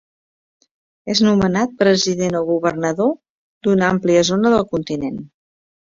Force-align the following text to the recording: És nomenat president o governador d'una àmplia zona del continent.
És 1.13 1.19
nomenat 1.25 1.75
president 1.83 2.37
o 2.39 2.43
governador 2.49 3.13
d'una 3.69 3.91
àmplia 3.97 4.25
zona 4.31 4.55
del 4.55 4.67
continent. 4.73 5.25